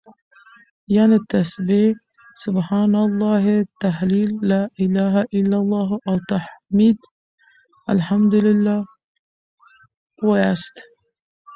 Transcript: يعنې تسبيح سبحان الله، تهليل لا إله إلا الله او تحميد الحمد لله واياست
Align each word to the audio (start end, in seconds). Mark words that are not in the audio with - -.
يعنې 0.95 1.17
تسبيح 1.31 1.93
سبحان 2.45 2.91
الله، 3.05 3.43
تهليل 3.83 4.31
لا 4.51 4.61
إله 4.83 5.13
إلا 5.37 5.57
الله 5.63 5.89
او 6.09 6.15
تحميد 6.31 6.97
الحمد 7.93 8.33
لله 8.45 8.79
واياست 10.29 10.75